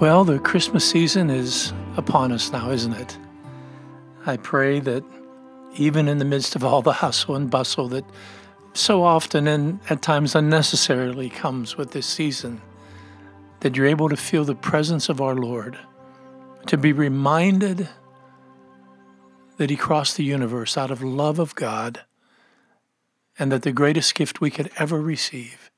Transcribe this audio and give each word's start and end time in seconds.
Well, 0.00 0.22
the 0.22 0.38
Christmas 0.38 0.88
season 0.88 1.28
is 1.28 1.72
upon 1.96 2.30
us 2.30 2.52
now, 2.52 2.70
isn't 2.70 2.92
it? 2.92 3.18
I 4.26 4.36
pray 4.36 4.78
that 4.78 5.02
even 5.74 6.06
in 6.06 6.18
the 6.18 6.24
midst 6.24 6.54
of 6.54 6.62
all 6.62 6.82
the 6.82 6.92
hustle 6.92 7.34
and 7.34 7.50
bustle 7.50 7.88
that 7.88 8.04
so 8.74 9.02
often 9.02 9.48
and 9.48 9.80
at 9.90 10.00
times 10.00 10.36
unnecessarily 10.36 11.28
comes 11.28 11.76
with 11.76 11.90
this 11.90 12.06
season, 12.06 12.62
that 13.58 13.74
you're 13.74 13.86
able 13.86 14.08
to 14.08 14.16
feel 14.16 14.44
the 14.44 14.54
presence 14.54 15.08
of 15.08 15.20
our 15.20 15.34
Lord, 15.34 15.76
to 16.66 16.76
be 16.76 16.92
reminded 16.92 17.88
that 19.56 19.68
He 19.68 19.76
crossed 19.76 20.16
the 20.16 20.22
universe 20.22 20.78
out 20.78 20.92
of 20.92 21.02
love 21.02 21.40
of 21.40 21.56
God, 21.56 22.04
and 23.36 23.50
that 23.50 23.62
the 23.62 23.72
greatest 23.72 24.14
gift 24.14 24.40
we 24.40 24.52
could 24.52 24.70
ever 24.76 25.00
receive 25.00 25.72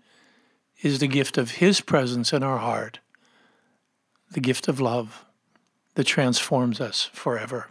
is 0.82 0.98
the 0.98 1.08
gift 1.08 1.38
of 1.38 1.52
His 1.52 1.80
presence 1.80 2.34
in 2.34 2.42
our 2.42 2.58
heart 2.58 2.98
the 4.30 4.40
gift 4.40 4.68
of 4.68 4.80
love 4.80 5.24
that 5.94 6.04
transforms 6.04 6.80
us 6.80 7.10
forever. 7.12 7.70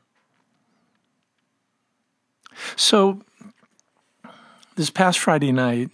So, 2.76 3.22
this 4.76 4.90
past 4.90 5.20
Friday 5.20 5.52
night, 5.52 5.90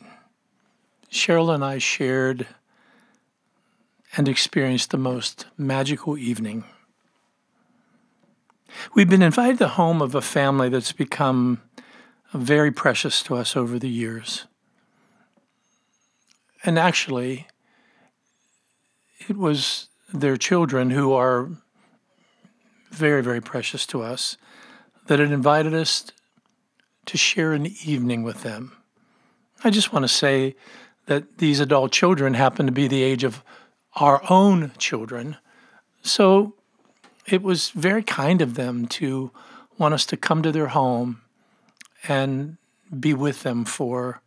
Cheryl 1.11 1.53
and 1.53 1.63
I 1.63 1.77
shared 1.77 2.47
and 4.17 4.27
experienced 4.27 4.91
the 4.91 4.97
most 4.97 5.45
magical 5.57 6.17
evening. 6.17 6.63
We've 8.93 9.09
been 9.09 9.21
invited 9.21 9.53
to 9.53 9.65
the 9.65 9.69
home 9.69 10.01
of 10.01 10.15
a 10.15 10.21
family 10.21 10.69
that's 10.69 10.91
become 10.91 11.61
very 12.33 12.71
precious 12.71 13.23
to 13.23 13.35
us 13.35 13.55
over 13.55 13.79
the 13.79 13.89
years. 13.89 14.45
And 16.63 16.79
actually, 16.79 17.47
it 19.27 19.37
was 19.37 19.87
their 20.13 20.37
children 20.37 20.91
who 20.91 21.13
are 21.13 21.49
very, 22.91 23.21
very 23.21 23.41
precious 23.41 23.85
to 23.87 24.01
us 24.01 24.37
that 25.07 25.19
had 25.19 25.31
invited 25.31 25.73
us 25.73 26.11
to 27.05 27.17
share 27.17 27.53
an 27.53 27.67
evening 27.83 28.23
with 28.23 28.41
them. 28.43 28.71
I 29.63 29.69
just 29.69 29.93
want 29.93 30.03
to 30.03 30.09
say 30.09 30.55
that 31.05 31.37
these 31.37 31.59
adult 31.59 31.91
children 31.91 32.33
happen 32.33 32.65
to 32.65 32.71
be 32.71 32.87
the 32.87 33.03
age 33.03 33.23
of 33.23 33.43
our 33.95 34.21
own 34.29 34.71
children. 34.77 35.37
So 36.01 36.55
it 37.27 37.41
was 37.41 37.69
very 37.69 38.03
kind 38.03 38.41
of 38.41 38.55
them 38.55 38.87
to 38.87 39.31
want 39.77 39.93
us 39.93 40.05
to 40.07 40.17
come 40.17 40.41
to 40.43 40.51
their 40.51 40.67
home 40.67 41.21
and 42.07 42.57
be 42.99 43.13
with 43.13 43.43
them 43.43 43.65
for 43.65 44.21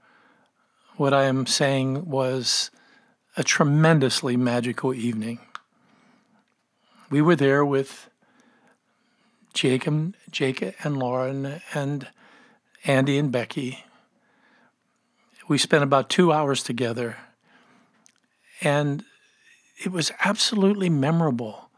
what 0.96 1.14
I 1.14 1.24
am 1.24 1.46
saying 1.46 2.08
was 2.08 2.70
a 3.36 3.44
tremendously 3.44 4.36
magical 4.36 4.92
evening 4.92 5.38
we 7.10 7.22
were 7.22 7.36
there 7.36 7.64
with 7.64 8.10
Jacob, 9.54 10.14
Jacob 10.30 10.74
and 10.82 10.98
Lauren 10.98 11.60
and 11.74 12.08
Andy 12.84 13.18
and 13.18 13.32
Becky. 13.32 13.84
We 15.48 15.58
spent 15.58 15.82
about 15.82 16.10
two 16.10 16.32
hours 16.32 16.62
together, 16.62 17.16
and 18.60 19.04
it 19.82 19.90
was 19.90 20.12
absolutely 20.20 20.90
memorable. 20.90 21.70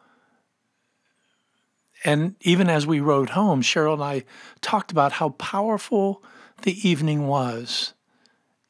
And 2.05 2.34
even 2.41 2.69
as 2.69 2.86
we 2.86 2.98
rode 2.98 3.31
home, 3.31 3.62
Cheryl 3.62 3.95
and 3.95 4.03
I 4.03 4.25
talked 4.61 4.91
about 4.91 5.12
how 5.12 5.31
powerful 5.31 6.23
the 6.62 6.89
evening 6.89 7.27
was 7.28 7.95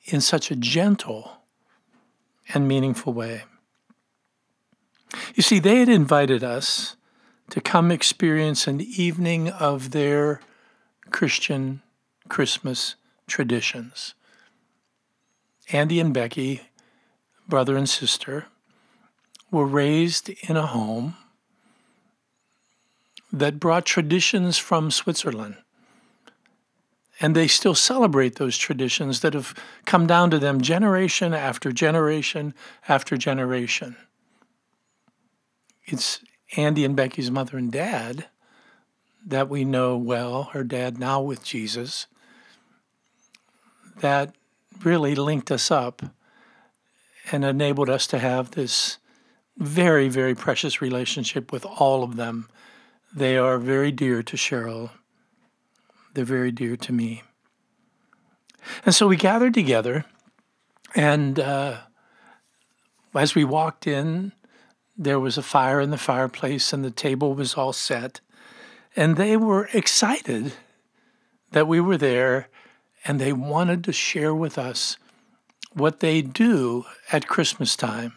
in 0.05 0.21
such 0.21 0.51
a 0.51 0.57
gentle 0.57 1.39
and 2.53 2.69
meaningful 2.69 3.13
way. 3.13 3.45
You 5.35 5.43
see, 5.43 5.59
they 5.59 5.79
had 5.79 5.89
invited 5.89 6.45
us 6.45 6.97
to 7.51 7.61
come 7.61 7.91
experience 7.91 8.67
an 8.67 8.81
evening 8.81 9.49
of 9.49 9.91
their 9.91 10.41
Christian 11.11 11.83
Christmas 12.29 12.95
traditions. 13.27 14.15
Andy 15.73 16.01
and 16.01 16.15
Becky, 16.15 16.63
brother 17.49 17.77
and 17.77 17.89
sister, 17.89 18.47
were 19.51 19.67
raised 19.67 20.29
in 20.49 20.57
a 20.57 20.67
home 20.67 21.17
that 23.33 23.61
brought 23.61 23.85
traditions 23.85 24.59
from 24.59 24.91
Switzerland. 24.91 25.57
And 27.21 27.37
they 27.37 27.49
still 27.49 27.75
celebrate 27.75 28.37
those 28.37 28.57
traditions 28.57 29.21
that 29.21 29.35
have 29.35 29.55
come 29.85 30.07
down 30.07 30.31
to 30.31 30.39
them 30.39 30.61
generation 30.61 31.35
after 31.35 31.71
generation 31.71 32.55
after 32.89 33.17
generation 33.17 33.97
it's 35.85 36.21
Andy 36.57 36.85
and 36.85 36.97
Becky's 36.97 37.31
mother 37.31 37.57
and 37.57 37.71
dad 37.71 38.27
that 39.27 39.49
we 39.49 39.65
know 39.65 39.97
well, 39.97 40.45
her 40.53 40.65
dad 40.65 40.99
now 40.99 41.21
with 41.21 41.45
Jesus, 41.45 42.07
that 44.01 44.35
really 44.83 45.15
linked 45.15 45.51
us 45.51 45.71
up 45.71 46.03
and 47.31 47.45
enabled 47.45 47.91
us 47.91 48.07
to 48.09 48.19
have 48.19 48.53
this 48.53 48.99
very, 49.59 50.09
very 50.09 50.35
precious 50.35 50.81
relationship 50.81 51.53
with 51.53 51.67
all 51.67 52.03
of 52.03 52.17
them. 52.17 52.49
They 53.15 53.37
are 53.37 53.59
very 53.59 53.93
dear 53.93 54.23
to 54.23 54.37
Cheryl. 54.37 54.91
They're 56.15 56.25
very 56.25 56.51
dear 56.51 56.77
to 56.77 56.93
me. 56.93 57.23
And 58.85 58.95
so 58.95 59.07
we 59.07 59.17
gathered 59.17 59.55
together, 59.55 60.05
and 60.95 61.39
uh, 61.39 61.79
as 63.15 63.35
we 63.35 63.45
walked 63.45 63.87
in, 63.87 64.33
there 65.01 65.19
was 65.19 65.39
a 65.39 65.43
fire 65.43 65.81
in 65.81 65.91
the 65.91 65.97
fireplace 65.97 66.75
and 66.75 66.85
the 66.85 66.91
table 66.91 67.35
was 67.35 67.55
all 67.55 67.73
set. 67.73 68.21
And 68.95 69.17
they 69.17 69.35
were 69.35 69.71
excited 69.73 70.53
that 71.53 71.67
we 71.67 71.81
were 71.81 71.97
there 71.97 72.49
and 73.07 73.19
they 73.19 73.33
wanted 73.33 73.83
to 73.85 73.93
share 73.93 74.35
with 74.35 74.59
us 74.59 74.99
what 75.73 76.01
they 76.01 76.21
do 76.21 76.85
at 77.11 77.29
Christmas 77.29 77.77
time. 77.77 78.13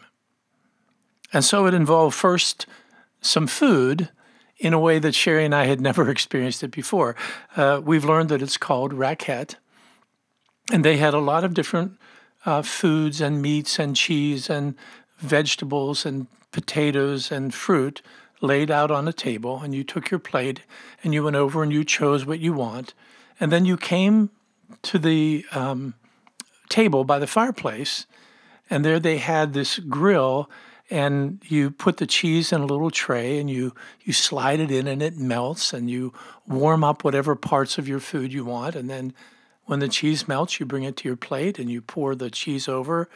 And 1.32 1.42
so 1.42 1.66
it 1.66 1.72
involved 1.72 2.14
first 2.14 2.66
some 3.22 3.46
food 3.46 4.10
in 4.58 4.74
a 4.74 4.78
way 4.78 4.98
that 4.98 5.14
Sherry 5.14 5.46
and 5.46 5.54
I 5.54 5.64
had 5.64 5.80
never 5.88 6.10
experienced 6.10 6.62
it 6.62 6.70
before. 6.70 7.16
Uh, 7.56 7.80
we've 7.82 8.04
learned 8.04 8.28
that 8.28 8.42
it's 8.42 8.58
called 8.58 8.92
raclette. 8.92 9.54
And 10.70 10.84
they 10.84 10.98
had 10.98 11.14
a 11.14 11.18
lot 11.18 11.44
of 11.44 11.54
different 11.54 11.98
uh, 12.44 12.60
foods 12.60 13.22
and 13.22 13.40
meats 13.40 13.78
and 13.78 13.96
cheese 13.96 14.50
and 14.50 14.74
vegetables 15.24 16.06
and 16.06 16.26
potatoes 16.52 17.32
and 17.32 17.52
fruit 17.52 18.02
laid 18.40 18.70
out 18.70 18.90
on 18.90 19.08
a 19.08 19.12
table, 19.12 19.60
and 19.62 19.74
you 19.74 19.82
took 19.82 20.10
your 20.10 20.20
plate 20.20 20.60
and 21.02 21.14
you 21.14 21.24
went 21.24 21.36
over 21.36 21.62
and 21.62 21.72
you 21.72 21.84
chose 21.84 22.26
what 22.26 22.40
you 22.40 22.52
want. 22.52 22.94
And 23.40 23.50
then 23.50 23.64
you 23.64 23.76
came 23.76 24.30
to 24.82 24.98
the 24.98 25.44
um, 25.52 25.94
table 26.68 27.04
by 27.04 27.18
the 27.18 27.26
fireplace, 27.26 28.06
and 28.70 28.84
there 28.84 29.00
they 29.00 29.18
had 29.18 29.52
this 29.52 29.78
grill 29.78 30.48
and 30.90 31.40
you 31.46 31.70
put 31.70 31.96
the 31.96 32.06
cheese 32.06 32.52
in 32.52 32.60
a 32.60 32.66
little 32.66 32.90
tray 32.90 33.38
and 33.38 33.48
you 33.48 33.74
you 34.02 34.12
slide 34.12 34.60
it 34.60 34.70
in 34.70 34.86
and 34.86 35.02
it 35.02 35.16
melts 35.16 35.72
and 35.72 35.90
you 35.90 36.12
warm 36.46 36.84
up 36.84 37.04
whatever 37.04 37.34
parts 37.34 37.78
of 37.78 37.88
your 37.88 38.00
food 38.00 38.32
you 38.32 38.44
want 38.44 38.76
and 38.76 38.90
then 38.90 39.12
when 39.64 39.78
the 39.78 39.88
cheese 39.88 40.28
melts 40.28 40.60
you 40.60 40.66
bring 40.66 40.82
it 40.82 40.96
to 40.96 41.08
your 41.08 41.16
plate 41.16 41.58
and 41.58 41.70
you 41.70 41.80
pour 41.80 42.14
the 42.14 42.30
cheese 42.30 42.68
over 42.68 43.08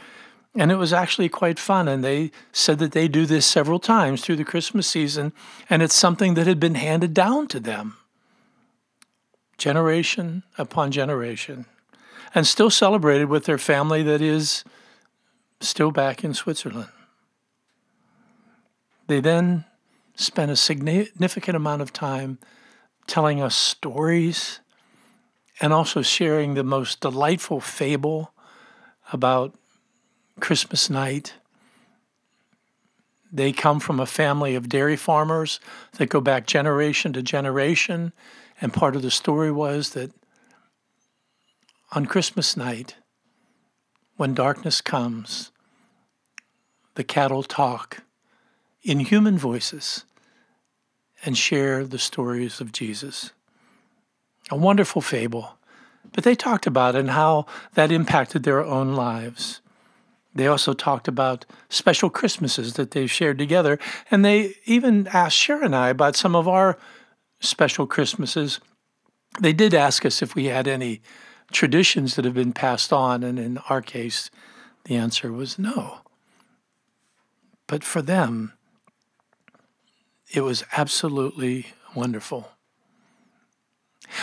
and 0.55 0.73
it 0.73 0.77
was 0.77 0.93
actually 0.93 1.29
quite 1.29 1.59
fun. 1.59 1.89
And 1.89 2.03
they 2.03 2.31
said 2.53 2.79
that 2.79 2.93
they 2.93 3.09
do 3.09 3.27
this 3.27 3.47
several 3.47 3.79
times 3.79 4.23
through 4.23 4.37
the 4.37 4.45
Christmas 4.45 4.87
season. 4.87 5.33
And 5.69 5.83
it's 5.83 5.95
something 5.95 6.35
that 6.35 6.47
had 6.47 6.61
been 6.61 6.75
handed 6.75 7.15
down 7.15 7.49
to 7.49 7.61
them 7.61 7.97
generation 9.57 10.45
upon 10.57 10.91
generation 10.93 11.67
and 12.35 12.47
still 12.47 12.71
celebrated 12.71 13.29
with 13.29 13.45
their 13.45 13.59
family 13.59 14.03
that 14.05 14.23
is 14.23 14.63
still 15.61 15.91
back 15.91 16.23
in 16.23 16.33
Switzerland. 16.33 16.89
They 19.09 19.21
then 19.21 19.65
spent 20.15 20.51
a 20.51 20.57
significant 20.57 21.57
amount 21.57 21.83
of 21.83 21.93
time 21.93 22.39
telling 23.07 23.41
us 23.41 23.57
stories 23.57 24.61
and 25.61 25.73
also 25.73 26.03
sharing 26.03 26.55
the 26.55 26.63
most 26.63 27.01
delightful 27.01 27.61
fable 27.61 28.33
about 29.13 29.58
Christmas 30.41 30.89
night. 30.89 31.35
They 33.31 33.53
come 33.53 33.81
from 33.81 34.01
a 34.01 34.07
family 34.07 34.55
of 34.55 34.69
dairy 34.69 34.97
farmers 34.97 35.61
that 35.99 36.09
go 36.09 36.21
back 36.21 36.47
generation 36.47 37.13
to 37.13 37.23
generation. 37.23 38.13
And 38.61 38.73
part 38.73 38.97
of 38.97 39.03
the 39.03 39.11
story 39.11 39.53
was 39.53 39.91
that 39.91 40.13
on 41.93 42.07
Christmas 42.07 42.57
night, 42.57 42.97
when 44.17 44.35
darkness 44.35 44.81
comes, 44.81 45.53
the 46.95 47.05
cattle 47.05 47.43
talk 47.43 48.03
in 48.83 49.01
human 49.01 49.39
voices 49.39 50.05
and 51.25 51.37
share 51.37 51.85
the 51.85 51.99
stories 51.99 52.61
of 52.61 52.73
Jesus. 52.73 53.33
A 54.51 54.57
wonderful 54.57 55.03
fable. 55.03 55.59
But 56.13 56.25
they 56.25 56.35
talked 56.35 56.67
about 56.67 56.95
it 56.95 57.01
and 57.01 57.11
how 57.11 57.47
that 57.75 57.93
impacted 57.93 58.43
their 58.43 58.65
own 58.65 58.95
lives 58.95 59.61
They 60.39 60.47
also 60.47 60.73
talked 60.73 61.09
about 61.09 61.45
special 61.69 62.11
Christmases 62.11 62.75
that 62.75 62.93
they've 62.93 63.11
shared 63.11 63.39
together. 63.39 63.77
And 64.09 64.25
they 64.25 64.55
even 64.67 65.09
asked 65.09 65.37
Cher 65.37 65.65
and 65.65 65.75
I 65.75 65.89
about 65.89 66.15
some 66.15 66.37
of 66.37 66.47
our 66.47 66.79
special 67.41 67.89
Christmases. 67.89 68.61
They 69.41 69.53
did 69.53 69.75
ask 69.75 70.07
us 70.07 70.23
if 70.23 70.37
we 70.37 70.45
had 70.45 70.69
any 70.69 71.03
traditions 71.51 72.15
that 72.15 72.25
have 72.25 72.35
been 72.35 72.53
passed 72.53 72.93
on. 72.93 73.25
And 73.25 73.37
in 73.37 73.59
our 73.69 73.83
case, 73.83 74.31
the 74.85 74.95
answer 74.95 75.33
was 75.33 75.59
no. 75.59 76.03
But 77.67 77.83
for 77.83 78.01
them, 78.01 78.53
it 80.33 80.43
was 80.43 80.63
absolutely 80.71 81.67
wonderful. 81.97 82.53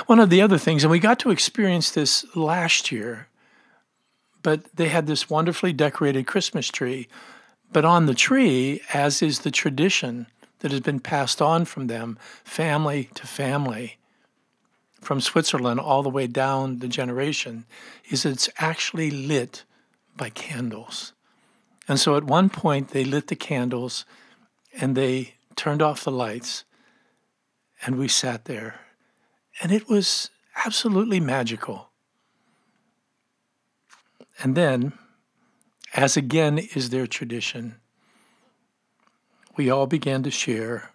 One 0.05 0.21
of 0.21 0.29
the 0.29 0.41
other 0.41 0.57
things, 0.57 0.85
and 0.85 0.91
we 0.91 0.99
got 0.99 1.19
to 1.19 1.29
experience 1.29 1.91
this 1.91 2.25
last 2.37 2.89
year, 2.89 3.27
but 4.45 4.63
they 4.75 4.89
had 4.89 5.07
this 5.07 5.27
wonderfully 5.27 5.73
decorated 5.73 6.27
Christmas 6.27 6.67
tree. 6.67 7.07
But 7.73 7.83
on 7.83 8.05
the 8.05 8.13
tree, 8.13 8.79
as 8.93 9.23
is 9.23 9.39
the 9.39 9.49
tradition 9.49 10.27
that 10.59 10.69
has 10.69 10.81
been 10.81 10.99
passed 10.99 11.41
on 11.41 11.65
from 11.65 11.87
them, 11.87 12.19
family 12.43 13.09
to 13.15 13.25
family, 13.25 13.97
from 15.01 15.19
Switzerland 15.19 15.79
all 15.79 16.03
the 16.03 16.11
way 16.11 16.27
down 16.27 16.77
the 16.77 16.87
generation, 16.87 17.65
is 18.11 18.23
it's 18.23 18.47
actually 18.59 19.09
lit 19.09 19.63
by 20.15 20.29
candles. 20.29 21.13
And 21.87 21.99
so 21.99 22.15
at 22.15 22.23
one 22.23 22.49
point, 22.49 22.89
they 22.89 23.03
lit 23.03 23.29
the 23.29 23.35
candles 23.35 24.05
and 24.79 24.95
they 24.95 25.33
turned 25.55 25.81
off 25.81 26.03
the 26.03 26.11
lights, 26.11 26.65
and 27.83 27.97
we 27.97 28.07
sat 28.07 28.45
there 28.45 28.81
and 29.59 29.71
it 29.71 29.89
was 29.89 30.29
absolutely 30.63 31.19
magical. 31.19 31.89
And 34.41 34.55
then, 34.55 34.93
as 35.93 36.17
again 36.17 36.57
is 36.57 36.89
their 36.89 37.07
tradition, 37.07 37.75
we 39.55 39.69
all 39.69 39.87
began 39.87 40.23
to 40.23 40.31
share 40.31 40.91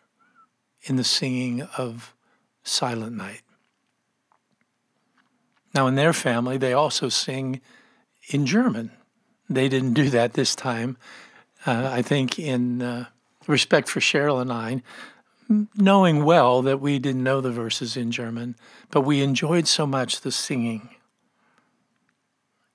in 0.82 0.96
the 0.96 1.04
singing 1.04 1.62
of 1.76 2.14
Silent 2.62 3.16
Night. 3.16 3.42
Now, 5.75 5.87
in 5.87 5.94
their 5.94 6.12
family, 6.12 6.58
they 6.58 6.72
also 6.72 7.08
sing 7.08 7.60
in 8.28 8.44
German. 8.44 8.90
They 9.48 9.69
didn't 9.69 9.94
do 9.94 10.10
that 10.10 10.34
this 10.34 10.54
time. 10.54 10.96
Uh, 11.66 11.88
I 11.93 12.02
think, 12.02 12.38
in 12.38 12.82
uh, 12.82 13.06
respect 13.46 13.88
for 13.88 14.00
Cheryl 14.00 14.40
and 14.40 14.52
I, 14.52 14.82
knowing 15.76 16.25
well 16.25 16.62
that 16.62 16.81
we 16.81 16.98
didn't 16.98 17.25
know 17.25 17.40
the 17.40 17.50
verses 17.50 17.96
in 17.96 18.10
German, 18.10 18.56
but 18.90 19.02
we 19.02 19.22
enjoyed 19.22 19.66
so 19.66 19.86
much 19.86 20.20
the 20.20 20.32
singing. 20.32 20.90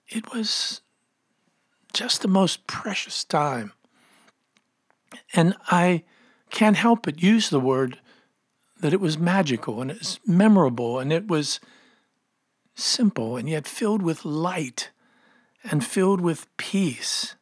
It 0.08 0.34
was 0.34 0.82
just 1.94 2.22
the 2.22 2.28
most 2.28 2.68
precious 2.68 3.24
time. 3.24 3.74
And 5.34 5.56
I 5.68 6.04
can't 6.50 6.78
help 6.78 7.04
but 7.04 7.22
use 7.22 7.50
the 7.50 7.60
word 7.60 8.00
that 8.80 8.94
it 8.94 9.00
was 9.00 9.18
magical 9.18 9.82
and 9.82 9.90
it 9.90 10.00
was 10.00 10.20
memorable 10.26 11.00
and 11.00 11.12
it 11.12 11.28
was 11.28 11.60
simple 12.76 13.38
and 13.38 13.48
yet 13.50 13.68
filled 13.68 14.02
with 14.02 14.26
light 14.26 14.92
and 15.64 15.84
filled 15.84 16.22
with 16.22 16.46
peace. 16.58 17.36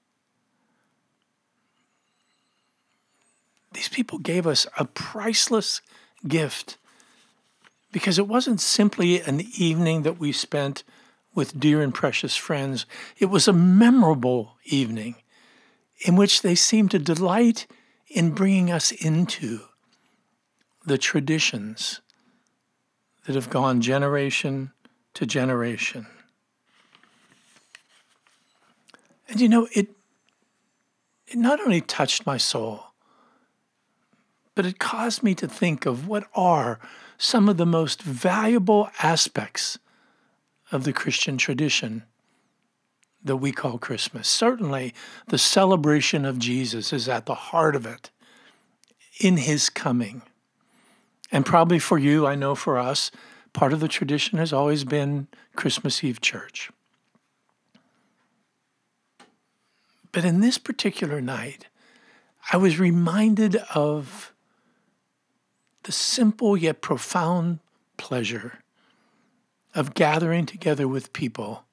these 3.74 3.90
people 3.90 4.20
gave 4.20 4.48
us 4.48 4.66
a 4.78 4.86
priceless 4.86 5.82
gift 6.28 6.78
because 7.92 8.18
it 8.18 8.28
wasn't 8.28 8.62
simply 8.62 9.20
an 9.22 9.42
evening 9.58 10.04
that 10.04 10.20
we 10.20 10.32
spent 10.32 10.84
with 11.36 11.60
dear 11.60 11.82
and 11.82 11.94
precious 11.94 12.36
friends. 12.36 12.86
It 13.18 13.26
was 13.28 13.48
a 13.48 13.54
memorable 13.54 14.58
evening 14.66 15.16
in 16.06 16.16
which 16.16 16.42
they 16.42 16.56
seemed 16.56 16.92
to 16.92 17.00
delight 17.00 17.68
in 18.08 18.32
bringing 18.32 18.72
us 18.72 18.92
into 18.92 19.62
the 20.86 20.98
traditions 20.98 22.02
that 23.26 23.36
have 23.36 23.50
gone 23.50 23.82
generation 23.82 24.72
to 25.14 25.26
generation. 25.26 26.08
And 29.30 29.40
you 29.40 29.50
know, 29.50 29.68
it, 29.74 29.90
it 31.28 31.38
not 31.38 31.60
only 31.62 31.82
touched 31.82 32.26
my 32.26 32.38
soul, 32.38 32.84
but 34.56 34.66
it 34.66 34.78
caused 34.78 35.24
me 35.24 35.34
to 35.36 35.48
think 35.48 35.86
of 35.86 36.08
what 36.08 36.28
are 36.36 36.80
some 37.18 37.50
of 37.50 37.58
the 37.58 37.66
most 37.66 38.02
valuable 38.02 38.90
aspects 39.02 39.80
of 40.74 40.84
the 40.84 40.94
Christian 40.94 41.38
tradition 41.38 42.04
that 43.24 43.38
we 43.38 43.52
call 43.52 43.78
Christmas. 43.78 44.28
Certainly, 44.28 44.94
the 45.28 45.38
celebration 45.38 46.26
of 46.26 46.40
Jesus 46.40 46.92
is 46.92 47.08
at 47.08 47.26
the 47.28 47.36
heart 47.36 47.76
of 47.76 47.86
it 47.86 48.10
in 49.20 49.38
his 49.38 49.70
coming. 49.70 50.24
And 51.32 51.46
probably 51.46 51.80
for 51.80 51.98
you, 51.98 52.26
I 52.26 52.36
know 52.36 52.56
for 52.56 52.78
us, 52.78 53.12
part 53.54 53.72
of 53.72 53.80
the 53.80 53.88
tradition 53.88 54.40
has 54.40 54.52
always 54.52 54.84
been 54.84 55.28
Christmas 55.56 56.04
Eve 56.04 56.20
church. 56.20 56.72
But 60.12 60.26
in 60.26 60.42
this 60.42 60.58
particular 60.58 61.22
night, 61.22 61.68
I 62.52 62.58
was 62.58 62.80
reminded 62.80 63.58
of 63.74 64.34
the 65.84 65.92
simple 65.92 66.58
yet 66.58 66.82
profound 66.82 67.60
pleasure 67.98 68.63
of 69.76 69.94
gathering 69.94 70.46
together 70.46 70.88
with 70.88 71.14
people 71.14 71.64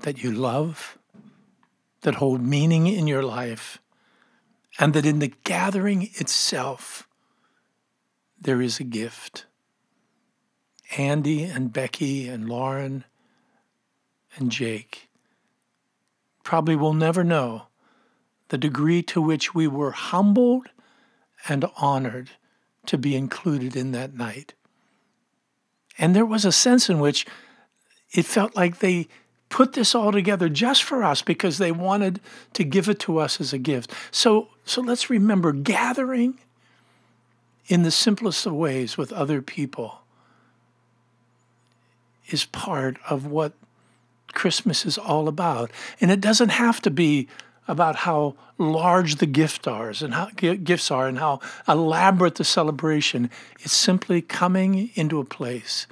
that 0.00 0.22
you 0.22 0.32
love, 0.32 0.98
that 2.02 2.16
hold 2.16 2.42
meaning 2.42 2.86
in 2.86 3.06
your 3.06 3.22
life, 3.22 3.78
and 4.78 4.94
that 4.94 5.06
in 5.06 5.18
the 5.18 5.32
gathering 5.44 6.10
itself, 6.14 7.08
there 8.40 8.60
is 8.60 8.80
a 8.80 8.84
gift. 8.84 9.46
Andy 10.96 11.44
and 11.44 11.72
Becky 11.72 12.28
and 12.28 12.48
Lauren 12.48 13.04
and 14.36 14.50
Jake 14.50 15.08
probably 16.42 16.76
will 16.76 16.94
never 16.94 17.22
know 17.22 17.68
the 18.48 18.58
degree 18.58 19.02
to 19.02 19.22
which 19.22 19.54
we 19.54 19.66
were 19.66 19.92
humbled 19.92 20.68
and 21.48 21.64
honored 21.76 22.30
to 22.86 22.98
be 22.98 23.16
included 23.16 23.76
in 23.76 23.92
that 23.92 24.14
night. 24.14 24.54
And 25.98 26.16
there 26.16 26.26
was 26.26 26.44
a 26.44 26.52
sense 26.52 26.88
in 26.88 26.98
which 26.98 27.26
it 28.12 28.24
felt 28.24 28.56
like 28.56 28.78
they 28.78 29.08
put 29.48 29.74
this 29.74 29.94
all 29.94 30.12
together 30.12 30.48
just 30.48 30.82
for 30.82 31.02
us 31.04 31.22
because 31.22 31.58
they 31.58 31.72
wanted 31.72 32.20
to 32.54 32.64
give 32.64 32.88
it 32.88 32.98
to 33.00 33.18
us 33.18 33.40
as 33.40 33.52
a 33.52 33.58
gift. 33.58 33.92
So, 34.10 34.48
so 34.64 34.80
let's 34.80 35.10
remember 35.10 35.52
gathering 35.52 36.38
in 37.66 37.82
the 37.82 37.90
simplest 37.90 38.46
of 38.46 38.54
ways 38.54 38.96
with 38.96 39.12
other 39.12 39.42
people 39.42 40.00
is 42.28 42.44
part 42.46 42.96
of 43.08 43.26
what 43.26 43.52
Christmas 44.32 44.86
is 44.86 44.96
all 44.96 45.28
about. 45.28 45.70
And 46.00 46.10
it 46.10 46.20
doesn't 46.20 46.48
have 46.48 46.80
to 46.82 46.90
be 46.90 47.28
about 47.68 47.96
how 47.96 48.34
large 48.58 49.16
the 49.16 49.26
gift 49.26 49.68
are 49.68 49.92
and 50.00 50.14
how 50.14 50.28
gifts 50.34 50.90
are 50.90 51.06
and 51.06 51.18
how 51.18 51.40
elaborate 51.68 52.34
the 52.34 52.44
celebration. 52.44 53.30
It's 53.60 53.72
simply 53.72 54.20
coming 54.20 54.90
into 54.94 55.20
a 55.20 55.24
place 55.24 55.86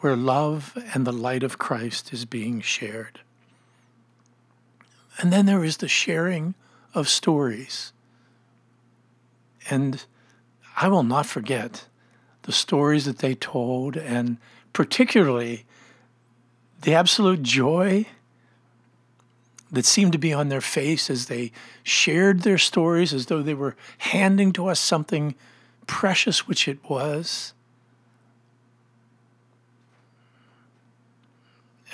where 0.00 0.16
love 0.16 0.76
and 0.94 1.06
the 1.06 1.12
light 1.12 1.42
of 1.42 1.58
Christ 1.58 2.12
is 2.12 2.24
being 2.24 2.60
shared. 2.60 3.20
And 5.18 5.32
then 5.32 5.46
there 5.46 5.64
is 5.64 5.76
the 5.76 5.88
sharing 5.88 6.54
of 6.94 7.08
stories. 7.08 7.92
And 9.70 10.04
I 10.76 10.88
will 10.88 11.04
not 11.04 11.26
forget 11.26 11.86
the 12.42 12.52
stories 12.52 13.04
that 13.04 13.18
they 13.18 13.34
told, 13.34 13.96
and 13.96 14.38
particularly 14.72 15.64
the 16.80 16.94
absolute 16.94 17.42
joy 17.42 18.06
that 19.72 19.86
seemed 19.86 20.12
to 20.12 20.18
be 20.18 20.32
on 20.32 20.50
their 20.50 20.60
face 20.60 21.08
as 21.08 21.26
they 21.26 21.50
shared 21.82 22.42
their 22.42 22.58
stories 22.58 23.14
as 23.14 23.26
though 23.26 23.42
they 23.42 23.54
were 23.54 23.74
handing 23.98 24.52
to 24.52 24.68
us 24.68 24.78
something 24.78 25.34
precious, 25.86 26.46
which 26.46 26.68
it 26.68 26.78
was. 26.88 27.54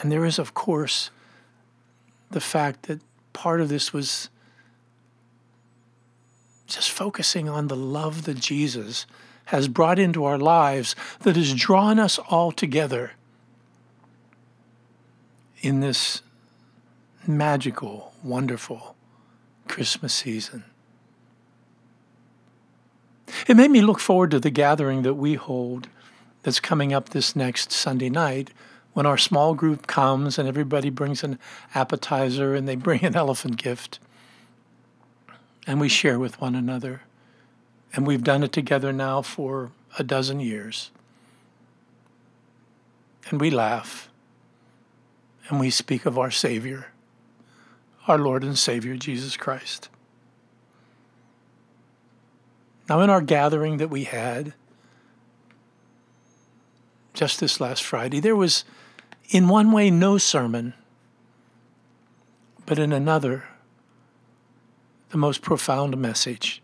And 0.00 0.10
there 0.10 0.24
is, 0.24 0.38
of 0.38 0.54
course, 0.54 1.10
the 2.30 2.40
fact 2.40 2.84
that 2.84 3.00
part 3.32 3.60
of 3.60 3.68
this 3.68 3.92
was 3.92 4.28
just 6.66 6.90
focusing 6.90 7.48
on 7.48 7.68
the 7.68 7.76
love 7.76 8.24
that 8.24 8.38
Jesus 8.38 9.06
has 9.46 9.68
brought 9.68 9.98
into 9.98 10.24
our 10.24 10.36
lives 10.36 10.94
that 11.20 11.36
has 11.36 11.54
drawn 11.54 11.98
us 11.98 12.18
all 12.18 12.52
together 12.52 13.12
in 15.62 15.80
this 15.80 16.22
magical, 17.28 18.12
wonderful 18.22 18.96
Christmas 19.68 20.14
season. 20.14 20.64
It 23.46 23.56
made 23.56 23.70
me 23.70 23.82
look 23.82 24.00
forward 24.00 24.30
to 24.32 24.40
the 24.40 24.50
gathering 24.50 25.02
that 25.02 25.14
we 25.14 25.34
hold 25.34 25.88
that's 26.42 26.60
coming 26.60 26.92
up 26.92 27.10
this 27.10 27.36
next 27.36 27.70
Sunday 27.70 28.08
night 28.08 28.50
when 28.94 29.06
our 29.06 29.18
small 29.18 29.54
group 29.54 29.86
comes 29.86 30.38
and 30.38 30.48
everybody 30.48 30.90
brings 30.90 31.22
an 31.22 31.38
appetizer 31.74 32.54
and 32.54 32.66
they 32.66 32.74
bring 32.74 33.04
an 33.04 33.14
elephant 33.24 33.56
gift 33.56 33.98
and 35.66 35.80
we 35.80 35.88
share 35.88 36.18
with 36.18 36.40
one 36.40 36.54
another. 36.54 37.02
And 37.92 38.06
we've 38.06 38.24
done 38.24 38.42
it 38.42 38.52
together 38.52 38.92
now 38.92 39.22
for 39.22 39.70
a 39.98 40.02
dozen 40.02 40.40
years. 40.40 40.90
And 43.28 43.40
we 43.40 43.50
laugh 43.50 44.08
and 45.48 45.60
we 45.60 45.70
speak 45.70 46.06
of 46.06 46.18
our 46.18 46.30
Savior, 46.30 46.88
our 48.08 48.18
Lord 48.18 48.42
and 48.42 48.58
Savior, 48.58 48.96
Jesus 48.96 49.36
Christ. 49.36 49.88
Now, 52.88 53.00
in 53.02 53.10
our 53.10 53.20
gathering 53.20 53.76
that 53.76 53.90
we 53.90 54.04
had 54.04 54.54
just 57.12 57.38
this 57.38 57.60
last 57.60 57.82
Friday, 57.82 58.18
there 58.18 58.36
was, 58.36 58.64
in 59.28 59.48
one 59.48 59.72
way, 59.72 59.90
no 59.90 60.16
sermon, 60.16 60.72
but 62.64 62.78
in 62.78 62.92
another, 62.92 63.44
the 65.10 65.18
most 65.18 65.42
profound 65.42 65.96
message 65.98 66.62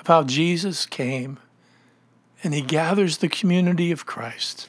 of 0.00 0.06
how 0.06 0.24
Jesus 0.24 0.86
came 0.86 1.38
and 2.42 2.54
he 2.54 2.60
gathers 2.60 3.18
the 3.18 3.28
community 3.28 3.90
of 3.90 4.06
Christ 4.06 4.68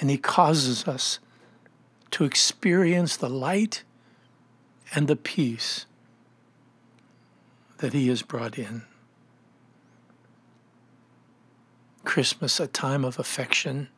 and 0.00 0.10
he 0.10 0.18
causes 0.18 0.86
us 0.86 1.18
to 2.12 2.24
experience 2.24 3.16
the 3.16 3.28
light 3.28 3.82
and 4.94 5.08
the 5.08 5.16
peace 5.16 5.86
that 7.78 7.92
he 7.92 8.08
has 8.08 8.22
brought 8.22 8.58
in. 8.58 8.82
Christmas, 12.04 12.60
a 12.60 12.66
time 12.66 13.04
of 13.04 13.18
affection, 13.18 13.88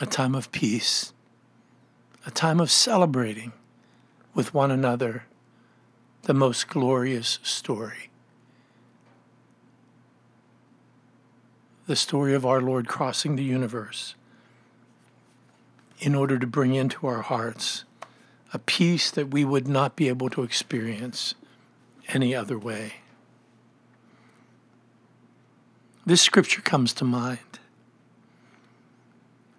a 0.00 0.06
time 0.06 0.34
of 0.34 0.50
peace, 0.52 1.12
a 2.26 2.30
time 2.30 2.60
of 2.60 2.70
celebrating 2.70 3.52
with 4.34 4.52
one 4.52 4.70
another 4.70 5.24
the 6.22 6.34
most 6.34 6.68
glorious 6.68 7.38
story. 7.42 8.10
The 11.86 11.96
story 11.96 12.34
of 12.34 12.44
our 12.44 12.60
Lord 12.60 12.88
crossing 12.88 13.36
the 13.36 13.44
universe 13.44 14.16
in 15.98 16.14
order 16.14 16.38
to 16.38 16.46
bring 16.46 16.74
into 16.74 17.06
our 17.06 17.22
hearts 17.22 17.84
a 18.52 18.58
peace 18.58 19.10
that 19.10 19.30
we 19.30 19.44
would 19.44 19.68
not 19.68 19.96
be 19.96 20.08
able 20.08 20.30
to 20.30 20.42
experience 20.42 21.34
any 22.08 22.34
other 22.34 22.58
way. 22.58 22.94
This 26.04 26.22
scripture 26.22 26.62
comes 26.62 26.92
to 26.94 27.04
mind. 27.04 27.40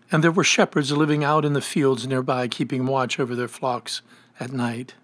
And 0.09 0.23
there 0.23 0.31
were 0.31 0.45
shepherds 0.45 0.91
living 0.91 1.23
out 1.23 1.43
in 1.43 1.51
the 1.51 1.61
fields 1.61 2.07
nearby, 2.07 2.47
keeping 2.47 2.85
watch 2.85 3.19
over 3.19 3.35
their 3.35 3.49
flocks 3.49 4.01
at 4.39 4.53
night. 4.53 4.95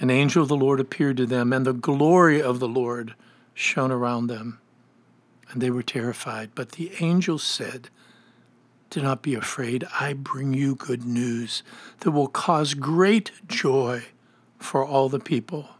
An 0.00 0.10
angel 0.10 0.42
of 0.42 0.48
the 0.48 0.56
Lord 0.56 0.80
appeared 0.80 1.16
to 1.18 1.26
them, 1.26 1.52
and 1.52 1.64
the 1.64 1.72
glory 1.72 2.42
of 2.42 2.58
the 2.58 2.66
Lord 2.66 3.14
shone 3.54 3.92
around 3.92 4.26
them. 4.26 4.58
And 5.50 5.62
they 5.62 5.70
were 5.70 5.84
terrified. 5.84 6.50
But 6.56 6.72
the 6.72 6.90
angel 6.98 7.38
said, 7.38 7.88
Do 8.92 9.00
not 9.00 9.22
be 9.22 9.34
afraid. 9.34 9.86
I 9.98 10.12
bring 10.12 10.52
you 10.52 10.74
good 10.74 11.06
news 11.06 11.62
that 12.00 12.10
will 12.10 12.28
cause 12.28 12.74
great 12.74 13.30
joy 13.48 14.02
for 14.58 14.84
all 14.84 15.08
the 15.08 15.18
people. 15.18 15.70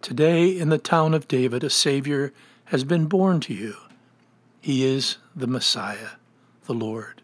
Today, 0.00 0.56
in 0.56 0.68
the 0.68 0.78
town 0.78 1.12
of 1.12 1.26
David, 1.26 1.64
a 1.64 1.70
Savior 1.70 2.32
has 2.66 2.84
been 2.84 3.06
born 3.06 3.40
to 3.40 3.52
you. 3.52 3.74
He 4.60 4.84
is 4.84 5.16
the 5.34 5.48
Messiah, 5.48 6.10
the 6.66 6.72
Lord. 6.72 7.20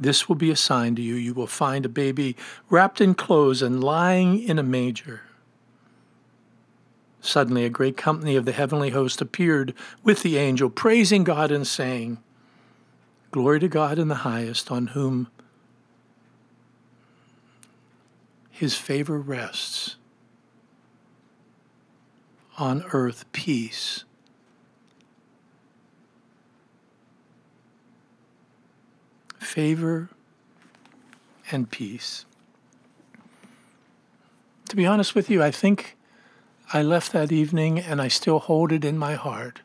This 0.00 0.30
will 0.30 0.36
be 0.36 0.50
a 0.50 0.56
sign 0.56 0.94
to 0.96 1.02
you. 1.02 1.14
You 1.16 1.34
will 1.34 1.46
find 1.46 1.84
a 1.84 1.90
baby 1.90 2.38
wrapped 2.70 3.02
in 3.02 3.14
clothes 3.14 3.60
and 3.60 3.84
lying 3.84 4.42
in 4.42 4.58
a 4.58 4.62
manger. 4.62 5.24
Suddenly, 7.20 7.66
a 7.66 7.68
great 7.68 7.98
company 7.98 8.34
of 8.34 8.46
the 8.46 8.52
heavenly 8.52 8.90
host 8.90 9.20
appeared 9.20 9.74
with 10.02 10.22
the 10.22 10.38
angel, 10.38 10.70
praising 10.70 11.22
God 11.22 11.52
and 11.52 11.66
saying, 11.66 12.16
Glory 13.36 13.60
to 13.60 13.68
God 13.68 13.98
in 13.98 14.08
the 14.08 14.24
highest, 14.24 14.72
on 14.72 14.86
whom 14.86 15.28
his 18.50 18.76
favor 18.76 19.20
rests. 19.20 19.96
On 22.56 22.82
earth, 22.94 23.30
peace 23.32 24.04
favor 29.38 30.08
and 31.50 31.70
peace. 31.70 32.24
To 34.70 34.76
be 34.76 34.86
honest 34.86 35.14
with 35.14 35.28
you, 35.28 35.42
I 35.42 35.50
think 35.50 35.98
I 36.72 36.80
left 36.80 37.12
that 37.12 37.30
evening 37.30 37.78
and 37.80 38.00
I 38.00 38.08
still 38.08 38.38
hold 38.38 38.72
it 38.72 38.82
in 38.82 38.96
my 38.96 39.14
heart 39.14 39.60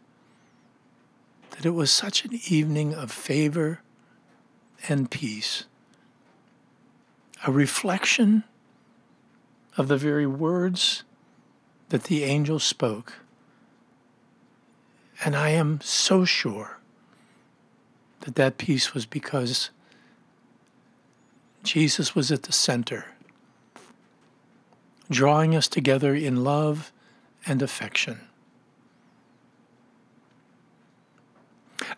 that 1.62 1.68
it 1.68 1.76
was 1.76 1.92
such 1.92 2.26
an 2.26 2.32
evening 2.50 2.92
of 2.92 3.12
favor 3.12 3.82
and 4.90 5.12
peace, 5.12 5.66
a 7.46 7.52
reflection 7.52 8.44
of 9.78 9.88
the 9.88 9.96
very 9.96 10.26
words 10.26 11.04
that 11.90 12.06
the 12.06 12.24
angel 12.24 12.58
spoke. 12.58 13.14
And 15.24 15.36
I 15.36 15.50
am 15.50 15.80
so 15.82 16.26
sure 16.26 16.80
that 18.22 18.34
that 18.34 18.58
peace 18.58 18.96
was 18.96 19.06
because 19.06 19.70
Jesus 21.62 22.16
was 22.16 22.32
at 22.32 22.42
the 22.42 22.52
center, 22.52 23.06
drawing 25.12 25.56
us 25.56 25.68
together 25.68 26.16
in 26.16 26.44
love 26.44 26.92
and 27.46 27.62
affection. 27.62 28.20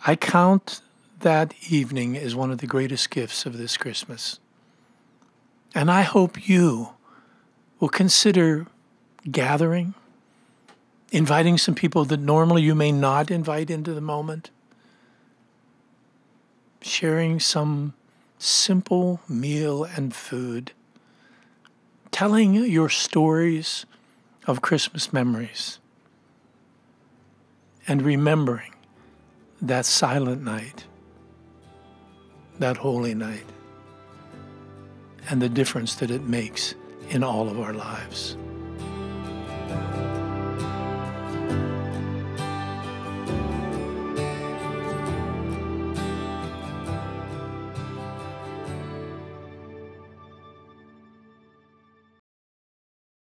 I 0.05 0.17
count 0.17 0.81
that 1.21 1.53
evening 1.69 2.17
as 2.17 2.35
one 2.35 2.51
of 2.51 2.57
the 2.57 2.67
greatest 2.67 3.09
gifts 3.09 3.45
of 3.45 3.57
this 3.57 3.77
Christmas. 3.77 4.39
And 5.73 5.89
I 5.89 6.01
hope 6.01 6.47
you 6.47 6.89
will 7.79 7.87
consider 7.87 8.67
gathering, 9.31 9.93
inviting 11.11 11.57
some 11.57 11.73
people 11.73 12.03
that 12.05 12.19
normally 12.19 12.63
you 12.63 12.75
may 12.75 12.91
not 12.91 13.31
invite 13.31 13.69
into 13.69 13.93
the 13.93 14.01
moment, 14.01 14.49
sharing 16.81 17.39
some 17.39 17.93
simple 18.37 19.21
meal 19.29 19.85
and 19.85 20.13
food, 20.13 20.73
telling 22.11 22.55
your 22.55 22.89
stories 22.89 23.85
of 24.47 24.61
Christmas 24.61 25.13
memories, 25.13 25.79
and 27.87 28.01
remembering 28.01 28.72
that 29.63 29.85
silent 29.85 30.43
night, 30.43 30.83
that 32.59 32.75
holy 32.75 33.15
night, 33.15 33.45
and 35.29 35.41
the 35.41 35.47
difference 35.47 35.95
that 35.95 36.11
it 36.11 36.23
makes 36.23 36.75
in 37.09 37.23
all 37.23 37.47
of 37.47 37.57
our 37.59 37.73
lives. 37.73 38.35